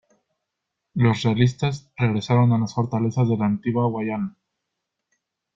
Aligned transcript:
Los 0.95 1.21
realistas 1.21 1.91
regresaron 1.95 2.51
a 2.53 2.57
las 2.57 2.73
fortalezas 2.73 3.29
de 3.29 3.37
la 3.37 3.45
Antigua 3.45 3.85
Guayana. 3.85 4.35